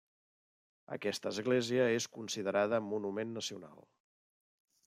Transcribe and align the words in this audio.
Aquesta 0.95 1.29
església 1.33 1.87
és 1.99 2.09
considerada 2.17 2.83
Monument 2.89 3.39
Nacional. 3.41 3.89